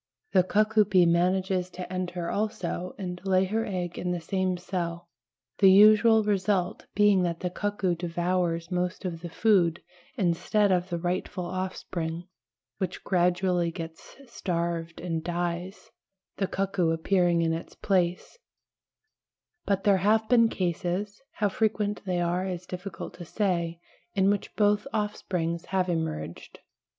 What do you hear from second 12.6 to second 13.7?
which gradually